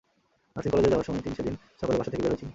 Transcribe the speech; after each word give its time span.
Nursing 0.53 0.71
কলেজে 0.73 0.91
যাওয়ার 0.91 1.07
জন্য 1.07 1.19
তিনি 1.25 1.35
সেদিন 1.37 1.55
সকালে 1.79 1.99
বাসা 1.99 2.11
থেকে 2.11 2.21
বের 2.23 2.31
হয়েছিলেন। 2.31 2.49